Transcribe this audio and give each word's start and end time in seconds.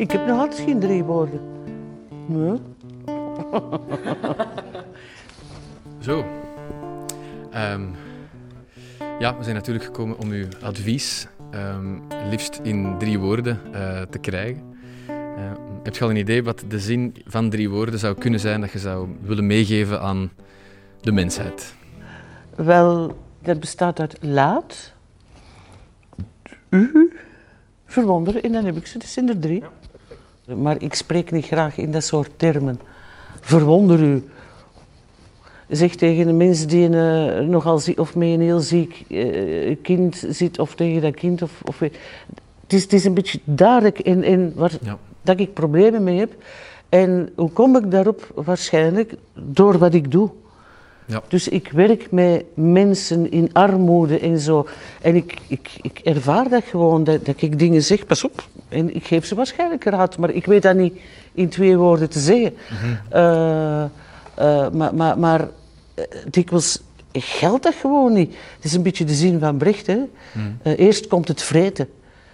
Ik 0.00 0.10
heb 0.10 0.26
nog 0.26 0.38
altijd 0.38 0.60
geen 0.60 0.80
drie 0.80 1.04
woorden. 1.04 1.40
Nee. 2.26 2.58
Zo. 6.06 6.24
Ehm, 7.50 7.82
ja, 9.18 9.36
we 9.36 9.42
zijn 9.42 9.54
natuurlijk 9.54 9.84
gekomen 9.84 10.18
om 10.18 10.30
uw 10.30 10.46
advies 10.62 11.26
ehm, 11.50 11.98
liefst 12.30 12.60
in 12.62 12.94
drie 12.98 13.18
woorden 13.18 13.60
eh, 13.72 14.02
te 14.02 14.18
krijgen. 14.18 14.62
Uh, 15.08 15.16
heb 15.82 15.96
je 15.96 16.04
al 16.04 16.10
een 16.10 16.16
idee 16.16 16.42
wat 16.44 16.64
de 16.68 16.78
zin 16.78 17.16
van 17.26 17.50
drie 17.50 17.70
woorden 17.70 17.98
zou 17.98 18.18
kunnen 18.18 18.40
zijn 18.40 18.60
dat 18.60 18.72
je 18.72 18.78
zou 18.78 19.08
willen 19.22 19.46
meegeven 19.46 20.00
aan 20.00 20.30
de 21.00 21.12
mensheid? 21.12 21.74
Wel, 22.54 23.16
dat 23.42 23.60
bestaat 23.60 24.00
uit 24.00 24.16
laat, 24.20 24.92
u, 26.68 27.12
verwonderen 27.84 28.42
en 28.42 28.52
dan 28.52 28.64
heb 28.64 28.76
ik 28.76 28.86
ze. 28.86 28.98
Dat 28.98 29.08
zijn 29.08 29.28
er 29.28 29.38
drie. 29.38 29.62
Maar 30.56 30.82
ik 30.82 30.94
spreek 30.94 31.30
niet 31.30 31.46
graag 31.46 31.78
in 31.78 31.92
dat 31.92 32.04
soort 32.04 32.30
termen. 32.36 32.80
Verwonder 33.40 34.00
u. 34.02 34.28
Zeg 35.68 35.94
tegen 35.94 36.28
een 36.28 36.36
mens 36.36 36.66
die 36.66 36.88
een, 36.88 37.40
uh, 37.42 37.48
nogal 37.48 37.78
ziek 37.78 37.98
of 37.98 38.14
met 38.14 38.28
een 38.28 38.40
heel 38.40 38.60
ziek 38.60 39.04
uh, 39.08 39.76
kind 39.82 40.24
zit, 40.28 40.58
of 40.58 40.74
tegen 40.74 41.02
dat 41.02 41.14
kind. 41.14 41.42
Of, 41.42 41.62
of, 41.64 41.78
het, 41.78 41.92
is, 42.66 42.82
het 42.82 42.92
is 42.92 43.04
een 43.04 43.14
beetje 43.14 43.40
duidelijk 43.44 44.00
in, 44.00 44.24
in 44.24 44.52
waar 44.54 44.72
ja. 44.82 44.98
dat 45.22 45.40
ik 45.40 45.54
problemen 45.54 46.04
mee 46.04 46.18
heb. 46.18 46.32
En 46.88 47.30
hoe 47.36 47.50
kom 47.50 47.76
ik 47.76 47.90
daarop? 47.90 48.32
Waarschijnlijk 48.34 49.14
door 49.34 49.78
wat 49.78 49.94
ik 49.94 50.10
doe. 50.10 50.30
Ja. 51.06 51.22
Dus 51.28 51.48
ik 51.48 51.70
werk 51.70 52.10
met 52.10 52.44
mensen 52.54 53.30
in 53.30 53.50
armoede 53.52 54.18
en 54.18 54.38
zo. 54.38 54.66
En 55.00 55.16
ik, 55.16 55.36
ik, 55.46 55.70
ik 55.82 55.98
ervaar 55.98 56.48
dat 56.48 56.64
gewoon, 56.64 57.04
dat, 57.04 57.26
dat 57.26 57.42
ik 57.42 57.58
dingen 57.58 57.82
zeg, 57.82 58.06
pas 58.06 58.24
op. 58.24 58.48
En 58.70 58.94
ik 58.94 59.06
geef 59.06 59.26
ze 59.26 59.34
waarschijnlijk 59.34 59.84
raad, 59.84 60.18
maar 60.18 60.30
ik 60.30 60.46
weet 60.46 60.62
dat 60.62 60.76
niet 60.76 61.00
in 61.32 61.48
twee 61.48 61.76
woorden 61.76 62.10
te 62.10 62.18
zeggen. 62.18 62.52
Mm 62.70 62.76
-hmm. 62.76 62.98
uh, 63.14 63.84
uh, 64.38 64.70
maar 64.70 64.94
maar, 64.94 65.18
maar 65.18 65.40
uh, 65.40 66.04
dikwijls 66.30 66.80
geldt 67.12 67.62
dat 67.62 67.74
gewoon 67.74 68.12
niet. 68.12 68.34
Het 68.54 68.64
is 68.64 68.72
een 68.72 68.82
beetje 68.82 69.04
de 69.04 69.14
zin 69.14 69.38
van 69.38 69.56
Brecht. 69.56 69.86
Hè? 69.86 69.98
Mm. 70.32 70.58
eerst 70.62 71.06
komt 71.06 71.28
het 71.28 71.42
vreten, 71.42 71.88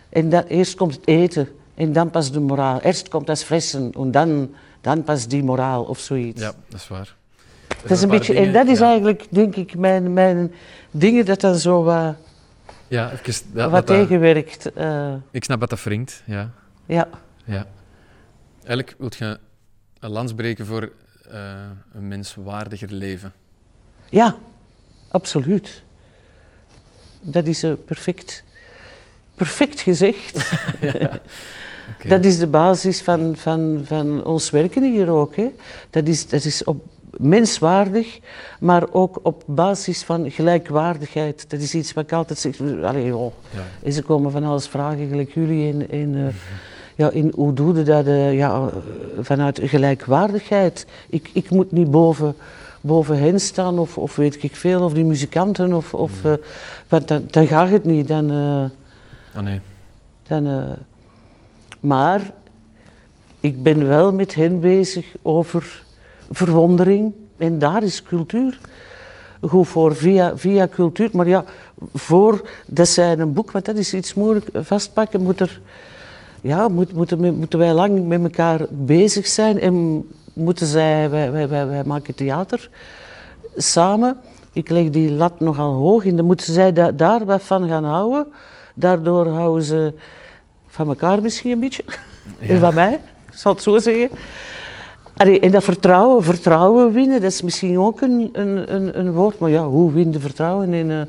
en 0.09 0.29
dan, 0.29 0.43
eerst 0.43 0.75
komt 0.75 0.95
het 0.95 1.07
eten, 1.07 1.49
en 1.75 1.93
dan 1.93 2.11
pas 2.11 2.33
de 2.33 2.41
moraal. 2.41 2.81
Eerst 2.81 3.09
komt 3.09 3.29
het 3.29 3.45
fressen, 3.45 3.93
en 3.93 4.11
dan, 4.11 4.51
dan 4.81 5.03
pas 5.03 5.27
die 5.27 5.45
moraal 5.45 5.83
of 5.83 5.99
zoiets. 5.99 6.41
Ja, 6.41 6.53
dat 6.69 6.81
is 6.81 6.89
waar. 6.89 7.15
Dat 7.83 7.91
is 7.91 8.03
een 8.03 8.09
beetje, 8.09 8.33
dingen, 8.33 8.47
en 8.47 8.53
dat 8.53 8.69
is 8.69 8.79
ja. 8.79 8.87
eigenlijk, 8.87 9.27
denk 9.29 9.57
ik, 9.57 9.77
mijn, 9.77 10.13
mijn 10.13 10.53
dingen 10.91 11.25
dat 11.25 11.41
dan 11.41 11.55
zo 11.55 11.83
wat, 11.83 12.15
ja, 12.89 13.13
even, 13.13 13.71
wat 13.71 13.71
dat, 13.71 13.87
tegenwerkt. 13.87 14.71
Uh, 14.79 15.15
ik 15.31 15.45
snap 15.45 15.61
dat 15.61 15.71
dat 15.71 15.83
wringt, 15.83 16.23
ja. 16.27 16.51
Ja. 16.87 17.09
ja. 17.45 17.67
Eigenlijk 18.59 18.95
wil 18.99 19.11
je 19.19 19.39
een 19.99 20.11
lans 20.11 20.35
breken 20.35 20.67
voor 20.67 20.93
uh, 21.33 21.71
een 21.93 22.09
menswaardiger 22.09 22.93
leven. 22.93 23.33
Ja, 24.11 24.37
absoluut. 25.09 25.83
Dat 27.21 27.47
is 27.47 27.65
uh, 27.65 27.73
perfect, 27.85 28.45
perfect 29.35 29.81
gezegd. 29.81 30.51
ja. 30.81 30.91
okay. 30.91 32.09
Dat 32.09 32.25
is 32.25 32.39
de 32.39 32.47
basis 32.47 33.03
van, 33.03 33.37
van, 33.37 33.83
van 33.85 34.25
ons 34.25 34.51
werken 34.51 34.93
hier 34.93 35.09
ook. 35.09 35.37
Hè. 35.37 35.49
Dat, 35.91 36.09
is, 36.09 36.29
dat 36.29 36.45
is 36.45 36.65
op 36.65 36.87
menswaardig, 37.19 38.19
maar 38.61 38.93
ook 38.93 39.19
op 39.23 39.43
basis 39.47 40.03
van 40.03 40.31
gelijkwaardigheid. 40.31 41.51
Dat 41.51 41.61
is 41.61 41.75
iets 41.75 41.93
wat 41.93 42.05
ik 42.05 42.13
altijd 42.13 42.39
zeg. 42.39 42.61
Allee, 42.83 43.07
joh. 43.07 43.33
Ja. 43.51 43.61
En 43.83 43.93
ze 43.93 44.03
komen 44.03 44.31
van 44.31 44.45
alles 44.45 44.69
vragen, 44.69 45.09
gelijk 45.09 45.31
jullie. 45.35 45.69
In, 45.69 45.91
in, 45.91 46.15
uh, 46.15 46.27
ja, 46.95 47.11
in, 47.11 47.33
hoe 47.35 47.53
doe 47.53 47.75
je 47.77 47.83
dat 47.83 48.07
uh, 48.07 48.35
ja, 48.35 48.69
vanuit 49.21 49.61
gelijkwaardigheid? 49.63 50.87
Ik, 51.09 51.31
ik 51.33 51.51
moet 51.51 51.73
niet 51.73 51.91
boven, 51.91 52.35
boven 52.81 53.19
hen 53.19 53.41
staan, 53.41 53.79
of, 53.79 53.99
of 53.99 54.17
weet 54.17 54.43
ik 54.43 54.57
veel, 54.57 54.83
of 54.83 54.93
die 54.93 55.05
muzikanten, 55.05 55.73
of, 55.73 55.95
of, 55.95 56.25
uh, 56.25 56.33
want 56.89 57.09
dan, 57.09 57.25
dan 57.31 57.47
gaat 57.47 57.71
het 57.71 57.85
niet. 57.85 58.09
Dan, 58.09 58.31
oh 59.37 59.43
nee. 59.43 59.61
dan, 60.27 60.77
maar 61.81 62.21
ik 63.41 63.63
ben 63.63 63.89
wel 63.89 64.13
met 64.13 64.35
hen 64.35 64.61
bezig 64.61 65.07
over 65.23 65.85
verwondering. 66.31 67.13
En 67.37 67.59
daar 67.59 67.83
is 67.83 68.03
cultuur 68.03 68.59
goed 69.41 69.69
voor, 69.69 69.97
via, 69.97 70.37
via 70.37 70.69
cultuur. 70.69 71.09
Maar 71.13 71.29
ja, 71.29 71.45
voor 71.95 72.49
dat 72.67 72.89
zij 72.89 73.19
een 73.19 73.33
boek, 73.33 73.51
want 73.51 73.65
dat 73.65 73.77
is 73.77 73.95
iets 73.95 74.15
moeilijk 74.15 74.47
vastpakken, 74.55 75.23
moet 75.23 75.41
er, 75.41 75.61
ja, 76.41 76.69
moet, 76.69 76.93
moeten, 76.93 77.39
moeten 77.39 77.59
wij 77.59 77.73
lang 77.73 78.07
met 78.07 78.23
elkaar 78.23 78.67
bezig 78.71 79.27
zijn. 79.27 79.61
En 79.61 80.07
moeten 80.33 80.67
zij, 80.67 81.11
wij, 81.11 81.33
wij, 81.33 81.49
wij, 81.49 81.67
wij 81.67 81.85
maken 81.85 82.15
theater 82.15 82.71
samen. 83.57 84.17
Ik 84.53 84.69
leg 84.71 84.91
die 84.91 85.11
lat 85.11 85.41
nogal 85.41 85.73
hoog 85.73 86.05
en 86.05 86.17
dan 86.17 86.27
moeten 86.27 86.53
zij 86.53 86.73
da, 86.73 86.93
daar 86.93 87.25
wat 87.25 87.43
van 87.43 87.69
gaan 87.69 87.85
houden. 87.85 88.27
Daardoor 88.75 89.29
houden 89.29 89.65
ze 89.65 89.93
van 90.67 90.89
elkaar 90.89 91.23
misschien 91.23 91.51
een 91.51 91.61
beetje. 91.61 91.85
Ja. 92.41 92.49
En 92.49 92.61
van 92.61 92.75
mij, 92.75 92.93
ik 93.31 93.39
zal 93.39 93.53
het 93.53 93.63
zo 93.63 93.79
zeggen. 93.79 94.11
En 95.17 95.51
dat 95.51 95.65
vertrouwen, 95.65 96.25
vertrouwen 96.25 96.93
winnen, 96.93 97.21
dat 97.21 97.31
is 97.31 97.43
misschien 97.43 97.79
ook 97.79 98.01
een, 98.01 98.29
een, 98.33 98.75
een, 98.75 98.99
een 98.99 99.13
woord, 99.13 99.39
maar 99.39 99.51
ja, 99.51 99.67
hoe 99.67 99.93
win 99.93 100.13
je 100.13 100.21
vertrouwen? 100.21 100.73
En, 100.73 100.91
uh, 100.91 101.01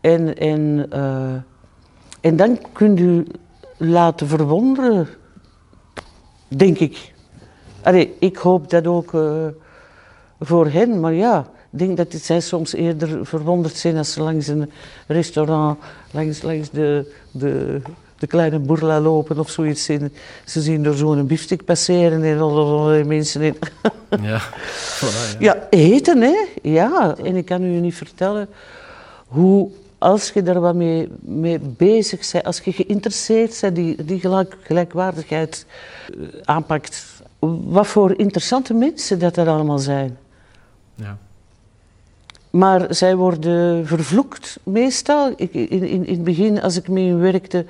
en, 0.00 0.36
en, 0.36 0.86
uh, 0.92 1.34
en 2.20 2.36
dan 2.36 2.58
kun 2.72 2.96
je 2.96 3.26
laten 3.76 4.26
verwonderen, 4.26 5.08
denk 6.48 6.78
ik. 6.78 7.14
Ik 8.18 8.36
hoop 8.36 8.70
dat 8.70 8.86
ook 8.86 9.12
uh, 9.12 9.46
voor 10.40 10.66
hen, 10.66 11.00
maar 11.00 11.14
ja, 11.14 11.46
ik 11.70 11.78
denk 11.78 11.96
dat 11.96 12.12
zij 12.12 12.40
soms 12.40 12.74
eerder 12.74 13.26
verwonderd 13.26 13.76
zijn 13.76 13.96
als 13.96 14.12
ze 14.12 14.22
langs 14.22 14.46
een 14.46 14.70
restaurant, 15.06 15.78
langs, 16.10 16.42
langs 16.42 16.70
de, 16.70 17.14
de, 17.32 17.80
de 18.18 18.26
kleine 18.26 18.58
boerla 18.58 19.00
lopen 19.00 19.38
of 19.38 19.50
zoiets. 19.50 19.88
En 19.88 20.12
ze 20.44 20.60
zien 20.60 20.84
er 20.84 20.96
zo'n 20.96 21.26
biefstuk 21.26 21.64
passeren 21.64 22.22
en 22.22 22.38
allerlei 22.38 23.04
mensen 23.04 23.42
in. 23.42 23.56
Ja. 24.20 24.40
Voilà, 24.98 25.38
ja. 25.38 25.54
ja, 25.54 25.66
eten 25.70 26.20
hè. 26.20 26.36
Ja, 26.62 27.16
en 27.24 27.36
ik 27.36 27.44
kan 27.44 27.62
u 27.62 27.80
niet 27.80 27.94
vertellen 27.94 28.48
hoe, 29.26 29.70
als 29.98 30.30
je 30.30 30.42
daar 30.42 30.60
wat 30.60 30.74
mee, 30.74 31.08
mee 31.20 31.58
bezig 31.58 32.30
bent, 32.32 32.44
als 32.44 32.60
je 32.60 32.72
geïnteresseerd 32.72 33.58
bent, 33.60 33.76
die, 33.76 34.04
die 34.04 34.20
gelijk, 34.20 34.56
gelijkwaardigheid 34.62 35.66
uh, 36.16 36.26
aanpakt, 36.44 37.04
wat 37.64 37.86
voor 37.86 38.18
interessante 38.18 38.74
mensen 38.74 39.18
dat 39.18 39.36
er 39.36 39.48
allemaal 39.48 39.78
zijn. 39.78 40.18
Ja. 40.94 41.18
Maar 42.50 42.94
zij 42.94 43.16
worden 43.16 43.86
vervloekt 43.86 44.58
meestal. 44.62 45.32
Ik, 45.36 45.54
in, 45.54 45.68
in, 45.68 46.06
in 46.06 46.14
het 46.14 46.24
begin, 46.24 46.62
als 46.62 46.76
ik 46.76 46.88
met 46.88 47.02
hen 47.02 47.20
werkte, 47.20 47.64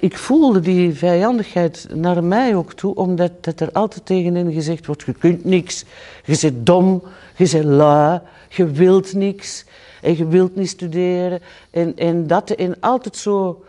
ik 0.00 0.16
voelde 0.16 0.60
die 0.60 0.94
vijandigheid 0.94 1.88
naar 1.94 2.24
mij 2.24 2.54
ook 2.54 2.72
toe, 2.72 2.94
omdat 2.94 3.32
dat 3.40 3.60
er 3.60 3.72
altijd 3.72 4.06
tegen 4.06 4.34
hen 4.34 4.52
gezegd 4.52 4.86
wordt, 4.86 5.02
je 5.02 5.12
kunt 5.12 5.44
niks, 5.44 5.84
je 6.24 6.38
bent 6.40 6.66
dom, 6.66 7.02
je 7.36 7.48
bent 7.52 7.64
lui, 7.64 8.20
je 8.48 8.66
wilt 8.66 9.14
niks 9.14 9.64
en 10.02 10.16
je 10.16 10.26
wilt 10.26 10.56
niet 10.56 10.68
studeren. 10.68 11.40
En, 11.70 11.96
en 11.96 12.26
dat 12.26 12.50
en 12.50 12.80
altijd 12.80 13.16
zo 13.16 13.64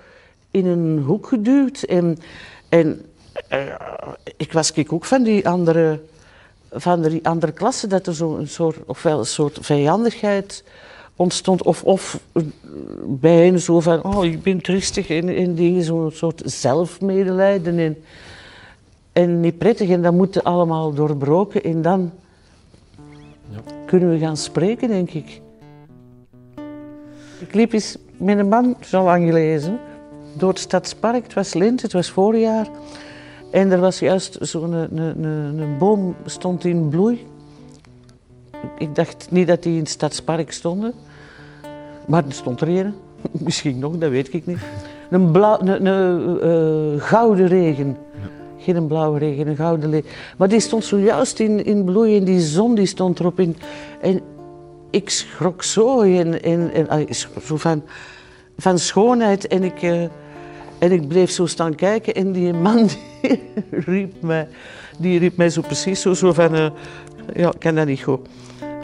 in 0.52 0.66
een 0.66 1.04
hoek 1.06 1.28
geduwd. 1.28 1.82
En, 1.82 2.18
en 2.70 3.02
uh, 3.54 3.60
ik 4.38 4.54
was 4.54 4.72
ik 4.72 4.94
ook 4.94 5.06
van 5.06 5.24
die 5.24 5.50
andere 5.50 6.00
van 6.72 7.02
de 7.02 7.20
andere 7.24 7.52
klasse 7.52 7.88
dat 7.88 8.08
er 8.08 8.14
zo'n 8.14 8.48
soort, 8.48 8.78
ofwel 8.86 9.20
een 9.20 9.26
soort 9.26 9.58
vijandigheid 9.62 10.64
ontstond, 11.16 11.64
of, 11.64 11.84
of 11.84 12.20
bij 13.06 13.46
hen 13.46 13.60
zo 13.60 13.80
van, 13.80 14.04
oh, 14.04 14.26
ik 14.26 14.44
ben 14.44 14.62
tristig 14.62 15.10
en, 15.10 15.36
en 15.36 15.56
dingen, 15.56 15.84
zo'n 15.84 16.12
soort 16.12 16.42
zelfmedelijden 16.46 17.80
en, 17.80 17.98
en 19.14 19.40
niet 19.40 19.58
prettig. 19.58 19.90
En 19.90 20.02
dat 20.02 20.14
moet 20.14 20.44
allemaal 20.44 20.94
doorbroken 20.94 21.64
en 21.64 21.82
dan 21.82 22.12
ja. 23.50 23.60
kunnen 23.86 24.10
we 24.10 24.18
gaan 24.18 24.38
spreken, 24.38 24.88
denk 24.88 25.12
ik. 25.12 25.42
Ik 27.40 27.54
liep 27.54 27.74
eens 27.74 27.98
met 28.18 28.38
een 28.38 28.50
man, 28.50 28.76
zo 28.82 29.04
lang 29.04 29.26
gelezen, 29.26 29.80
door 30.34 30.50
het 30.50 30.60
stadspark. 30.60 31.24
Het 31.24 31.34
was 31.34 31.54
lente, 31.54 31.84
het 31.84 31.94
was 31.94 32.10
voorjaar. 32.10 32.68
En 33.50 33.72
er 33.72 33.80
was 33.80 34.00
juist 34.00 34.38
zo'n 34.42 34.74
een, 34.74 34.98
een, 34.98 35.24
een, 35.60 35.78
boom 35.78 36.16
stond 36.26 36.66
in 36.66 36.90
bloei. 36.90 37.28
Ik 38.78 38.96
dacht 38.96 39.28
niet 39.30 39.48
dat 39.48 39.64
die 39.64 39.74
in 39.74 39.80
het 39.80 39.90
stadspark 39.90 40.52
stonden. 40.52 40.94
Maar 42.08 42.26
er 42.26 42.34
stond 42.34 42.62
er 42.62 42.68
een. 42.68 42.94
Misschien 43.46 43.80
nog, 43.80 43.98
dat 43.98 44.10
weet 44.10 44.34
ik 44.34 44.46
niet. 44.46 44.60
Een, 45.10 45.32
blauw, 45.32 45.60
een, 45.60 45.86
een 45.86 46.94
uh, 46.96 47.02
gouden 47.02 47.48
regen. 47.48 47.98
Geen 48.58 48.76
een 48.76 48.88
blauwe 48.88 49.20
regen, 49.20 49.48
een 49.48 49.56
gouden 49.56 49.92
regen. 49.92 50.10
Maar 50.38 50.48
die 50.48 50.60
stond 50.60 50.86
zojuist 50.86 51.40
in, 51.40 51.66
in 51.66 51.84
bloei 51.84 52.18
en 52.18 52.24
die 52.24 52.40
zon 52.40 52.76
die 52.76 52.86
stond 52.86 53.20
erop 53.20 53.40
in. 53.40 53.58
En 54.02 54.22
ik 54.90 55.10
schrok 55.10 55.64
zo 55.64 56.02
en, 56.02 56.44
en, 56.44 56.90
en, 56.90 57.16
zo 57.16 57.30
van, 57.36 57.84
van 58.58 58.80
schoonheid. 58.80 59.48
En 59.48 59.64
ik, 59.64 59.82
uh, 59.82 60.04
en 60.80 60.92
ik 60.92 61.08
bleef 61.08 61.32
zo 61.32 61.46
staan 61.46 61.76
kijken 61.76 62.14
en 62.14 62.32
die 62.32 62.54
man... 62.54 62.90
Die, 63.22 63.40
riep 63.70 64.22
mij, 64.22 64.48
die 64.98 65.20
riep 65.20 65.38
mij 65.38 65.50
zo 65.50 65.62
precies 65.62 66.02
zo, 66.02 66.14
zo 66.14 66.34
van, 66.34 66.56
eh, 66.56 66.70
ja, 67.34 67.48
ik 67.48 67.60
ken 67.60 67.76
dat 67.76 67.86
niet 67.86 68.02
goed. 68.02 68.20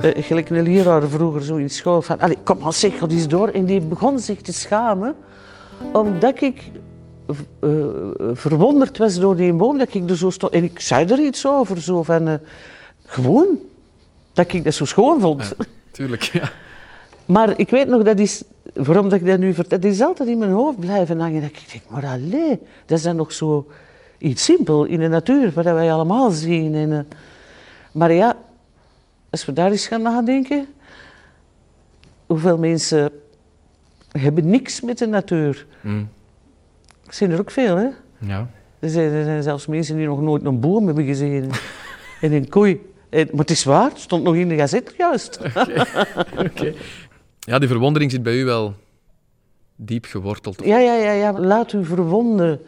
Uh, 0.03 0.12
gelijk 0.24 0.50
een 0.50 0.62
leraar 0.62 1.09
vroeger 1.09 1.44
zo 1.44 1.56
in 1.56 1.69
school 1.69 2.01
van, 2.01 2.19
allee, 2.19 2.38
kom 2.44 2.57
maar 2.57 2.74
zeg, 2.74 2.97
dat 2.97 3.12
eens 3.12 3.27
door. 3.27 3.47
En 3.47 3.65
die 3.65 3.81
begon 3.81 4.19
zich 4.19 4.42
te 4.42 4.53
schamen, 4.53 5.15
omdat 5.94 6.42
ik 6.42 6.71
uh, 7.59 7.86
verwonderd 8.33 8.97
was 8.97 9.19
door 9.19 9.36
die 9.36 9.53
boom, 9.53 9.77
dat 9.77 9.94
ik 9.94 10.09
er 10.09 10.18
zo 10.18 10.30
stond. 10.30 10.53
En 10.53 10.63
ik 10.63 10.80
zei 10.80 11.06
er 11.06 11.19
iets 11.19 11.47
over, 11.47 11.81
zo 11.81 12.03
van, 12.03 12.39
gewoon, 13.06 13.47
dat 14.33 14.53
ik 14.53 14.63
dat 14.63 14.74
zo 14.74 14.86
schoon 14.86 15.21
vond. 15.21 15.53
Ja, 15.57 15.65
tuurlijk, 15.92 16.24
ja. 16.24 16.51
Maar 17.25 17.59
ik 17.59 17.69
weet 17.69 17.88
nog, 17.88 18.03
dat 18.03 18.19
is, 18.19 18.44
waarom 18.75 19.10
dat 19.10 19.19
ik 19.19 19.25
dat 19.25 19.39
nu 19.39 19.54
vertel, 19.54 19.80
dat 19.80 19.92
is 19.92 20.01
altijd 20.01 20.30
in 20.30 20.38
mijn 20.38 20.51
hoofd 20.51 20.80
blijven 20.80 21.19
hangen. 21.19 21.42
Dat 21.42 21.50
ik 21.50 21.72
denk, 21.72 21.83
maar 21.89 22.06
allee, 22.06 22.60
dat 22.86 22.98
is 22.98 23.04
dan 23.04 23.16
nog 23.16 23.31
zo 23.31 23.68
iets 24.18 24.44
simpel 24.44 24.86
in 24.86 25.00
de 25.00 25.07
natuur, 25.07 25.51
wat 25.54 25.63
wij 25.63 25.92
allemaal 25.94 26.30
zien. 26.30 26.75
En, 26.75 26.89
uh, 26.89 27.00
maar 27.92 28.13
ja, 28.13 28.36
als 29.30 29.45
we 29.45 29.54
daar 29.54 29.72
eens 29.72 29.88
gaan 29.88 30.01
nadenken, 30.01 30.68
hoeveel 32.25 32.57
mensen 32.57 33.12
hebben 34.12 34.50
niks 34.50 34.81
met 34.81 34.98
de 34.98 35.07
natuur? 35.07 35.66
Mm. 35.81 36.10
Er 37.07 37.13
zijn 37.13 37.31
er 37.31 37.39
ook 37.39 37.51
veel, 37.51 37.75
hè? 37.75 37.88
Ja. 38.18 38.48
Er 38.80 38.89
zijn, 38.89 39.12
er 39.12 39.24
zijn 39.24 39.44
zelfs 39.44 39.66
mensen 39.66 39.98
die 39.98 40.07
nog 40.07 40.21
nooit 40.21 40.45
een 40.45 40.60
boom 40.60 40.86
hebben 40.86 41.06
gezien. 41.06 41.51
en 42.21 42.31
een 42.31 42.50
koei. 42.50 42.94
En, 43.10 43.28
maar 43.31 43.39
het 43.39 43.50
is 43.50 43.63
waar, 43.63 43.89
het 43.89 44.00
stond 44.00 44.24
nog 44.24 44.36
in 44.36 44.50
de 44.50 44.56
gazet 44.56 44.94
juist. 44.98 45.39
Oké. 45.39 45.86
Okay. 46.38 46.75
Ja, 47.45 47.59
die 47.59 47.68
verwondering 47.68 48.12
zit 48.12 48.24
bij 48.24 48.39
u 48.39 48.45
wel 48.45 48.74
diep 49.75 50.06
geworteld. 50.06 50.62
Ja, 50.63 50.77
ja, 50.77 50.94
ja, 50.94 51.12
ja. 51.12 51.39
laat 51.39 51.74
u 51.74 51.86
verwonderen. 51.86 52.62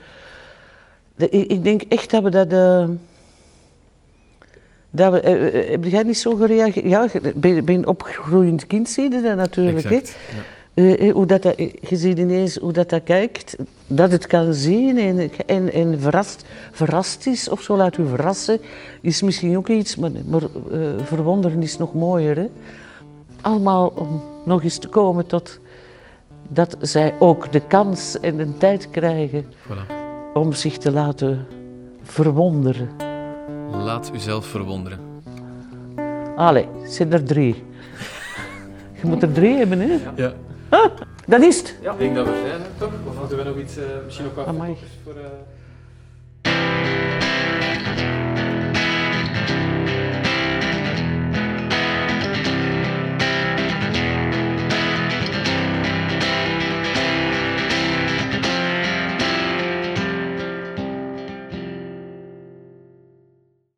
De, 1.15 1.29
ik, 1.29 1.51
ik, 1.51 1.63
denk 1.63 1.81
echt 1.81 2.09
dat 2.11 2.23
we 2.23 2.29
dat. 2.29 2.53
Uh, 2.53 2.87
dat 4.89 5.11
we, 5.11 5.51
uh, 5.53 5.69
heb 5.69 5.83
jij 5.83 6.03
niet 6.03 6.17
zo 6.17 6.35
gereageerd? 6.35 6.85
Ja, 6.85 7.07
bij, 7.35 7.63
bij 7.63 7.75
een 7.75 7.87
opgroeiend 7.87 8.67
kind 8.67 8.89
zie 8.89 9.11
je 9.11 9.21
dat 9.21 9.35
natuurlijk. 9.35 9.85
Exact? 9.85 10.17
Uh, 10.73 11.13
hoe 11.13 11.25
dat, 11.25 11.41
dat, 11.41 11.57
je 11.57 11.95
ziet 11.95 12.17
ineens 12.17 12.55
hoe 12.55 12.73
dat, 12.73 12.89
dat 12.89 13.03
kijkt, 13.03 13.55
dat 13.87 14.11
het 14.11 14.27
kan 14.27 14.53
zien 14.53 14.97
en, 14.97 15.31
en, 15.45 15.73
en 15.73 15.99
verrast, 15.99 16.45
verrast 16.71 17.27
is 17.27 17.49
of 17.49 17.61
zo, 17.61 17.77
laat 17.77 17.97
u 17.97 18.07
verrassen, 18.07 18.59
is 19.01 19.21
misschien 19.21 19.57
ook 19.57 19.67
iets, 19.67 19.95
maar, 19.95 20.11
maar 20.25 20.41
verwonderen 21.03 21.61
is 21.61 21.77
nog 21.77 21.93
mooier. 21.93 22.35
Hè? 22.35 22.47
Allemaal 23.41 23.87
om 23.95 24.21
nog 24.47 24.63
eens 24.63 24.77
te 24.77 24.87
komen 24.87 25.25
tot 25.25 25.59
dat 26.49 26.77
zij 26.81 27.13
ook 27.19 27.51
de 27.51 27.59
kans 27.59 28.19
en 28.19 28.37
de 28.37 28.57
tijd 28.57 28.89
krijgen 28.89 29.45
voilà. 29.45 29.93
om 30.33 30.53
zich 30.53 30.77
te 30.77 30.91
laten 30.91 31.47
verwonderen. 32.03 32.89
Laat 33.71 34.11
uzelf 34.13 34.45
verwonderen. 34.45 34.99
Allee, 36.35 36.67
zit 36.85 37.13
er 37.13 37.23
drie. 37.23 37.63
Je 39.01 39.07
moet 39.07 39.23
er 39.23 39.31
drie 39.31 39.55
hebben, 39.55 39.79
hè? 39.79 39.97
Ja. 40.15 40.33
Ah, 40.69 40.91
dat 41.25 41.41
is 41.41 41.57
het. 41.57 41.77
Ja. 41.81 41.91
Ik 41.91 41.99
denk 41.99 42.15
dat 42.15 42.25
we 42.25 42.43
zijn, 42.47 42.61
toch? 42.77 42.91
Of 43.09 43.17
hadden 43.17 43.37
we 43.37 43.43
nog 43.43 43.57
iets, 43.57 43.77
uh, 43.77 43.83
misschien 44.05 44.25
nog 44.25 44.45
wat 44.45 44.55
voor... 45.03 45.13
Uh... 45.13 45.21